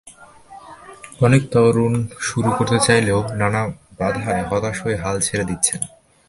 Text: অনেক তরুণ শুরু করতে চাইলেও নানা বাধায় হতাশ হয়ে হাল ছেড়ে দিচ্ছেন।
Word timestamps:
অনেক 1.21 1.41
তরুণ 1.53 1.93
শুরু 2.19 2.49
করতে 2.57 2.77
চাইলেও 2.87 3.19
নানা 3.35 3.61
বাধায় 3.99 4.43
হতাশ 4.49 4.77
হয়ে 4.83 4.97
হাল 5.03 5.17
ছেড়ে 5.19 5.45
দিচ্ছেন। 5.45 5.81